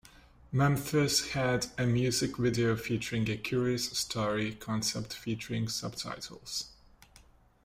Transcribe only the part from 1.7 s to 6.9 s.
a music video featuring a curious story concept featuring subtitles.